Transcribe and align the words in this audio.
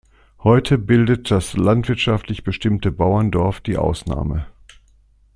Heute 0.39 0.79
bildet 0.79 1.29
das 1.29 1.55
landwirtschaftlich 1.55 2.43
bestimmte 2.43 2.91
Bauerndorf 2.91 3.61
die 3.61 3.77
Ausnahme. 3.77 4.47